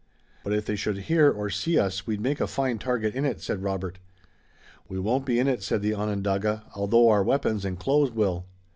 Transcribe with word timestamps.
"But 0.43 0.53
if 0.53 0.65
they 0.65 0.75
should 0.75 0.97
hear 0.97 1.29
or 1.29 1.51
see 1.51 1.77
us 1.77 2.07
we'd 2.07 2.21
make 2.21 2.41
a 2.41 2.47
fine 2.47 2.79
target 2.79 3.13
in 3.13 3.23
it," 3.23 3.39
said 3.39 3.61
Robert. 3.61 3.99
"We 4.87 4.97
won't 4.97 5.27
be 5.27 5.37
in 5.37 5.47
it," 5.47 5.61
said 5.61 5.83
the 5.83 5.93
Onondaga, 5.93 6.63
"although 6.73 7.09
our 7.09 7.21
weapons 7.23 7.65
and 7.65 7.77
clothes 7.77 8.09
will." 8.09 8.47